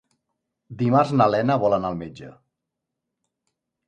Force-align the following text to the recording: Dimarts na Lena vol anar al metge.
Dimarts 0.77 1.11
na 1.19 1.27
Lena 1.33 1.57
vol 1.63 1.75
anar 1.77 1.91
al 1.93 1.99
metge. 1.99 2.31